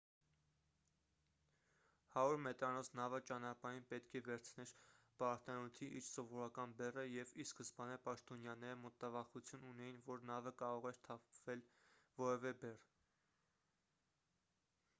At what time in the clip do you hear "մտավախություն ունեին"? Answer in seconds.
8.85-10.01